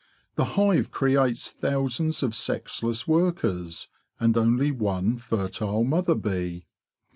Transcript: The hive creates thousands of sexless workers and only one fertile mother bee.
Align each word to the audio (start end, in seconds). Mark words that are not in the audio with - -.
The 0.33 0.45
hive 0.57 0.89
creates 0.89 1.51
thousands 1.51 2.23
of 2.23 2.33
sexless 2.33 3.07
workers 3.07 3.87
and 4.19 4.35
only 4.35 4.71
one 4.71 5.19
fertile 5.19 5.83
mother 5.83 6.15
bee. 6.15 6.65